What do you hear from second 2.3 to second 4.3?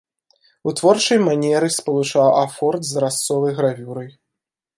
афорт з разцовай гравюрай.